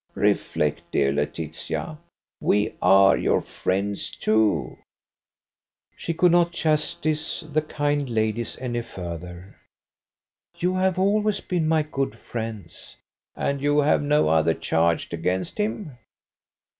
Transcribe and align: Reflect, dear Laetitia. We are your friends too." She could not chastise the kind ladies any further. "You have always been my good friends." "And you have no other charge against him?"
Reflect, 0.15 0.81
dear 0.91 1.11
Laetitia. 1.11 1.99
We 2.39 2.73
are 2.81 3.15
your 3.15 3.39
friends 3.39 4.09
too." 4.09 4.79
She 5.95 6.15
could 6.15 6.31
not 6.31 6.51
chastise 6.51 7.43
the 7.47 7.61
kind 7.61 8.09
ladies 8.09 8.57
any 8.59 8.81
further. 8.81 9.57
"You 10.57 10.73
have 10.73 10.97
always 10.97 11.39
been 11.39 11.67
my 11.67 11.83
good 11.83 12.17
friends." 12.17 12.95
"And 13.35 13.61
you 13.61 13.77
have 13.81 14.01
no 14.01 14.29
other 14.29 14.55
charge 14.55 15.13
against 15.13 15.59
him?" 15.59 15.95